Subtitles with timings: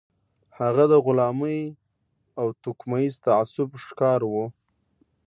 [0.59, 1.61] هغه د غلامۍ
[2.39, 4.33] او توکميز تعصب ښکار و.